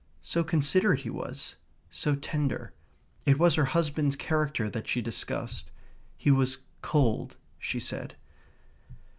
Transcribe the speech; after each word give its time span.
so 0.33 0.43
considerate 0.43 1.01
he 1.01 1.11
was, 1.11 1.57
so 1.91 2.15
tender. 2.15 2.73
It 3.27 3.37
was 3.37 3.53
her 3.53 3.65
husband's 3.65 4.15
character 4.15 4.67
that 4.67 4.87
she 4.87 4.99
discussed. 4.99 5.69
He 6.17 6.31
was 6.31 6.57
cold, 6.81 7.35
she 7.59 7.79
said. 7.79 8.15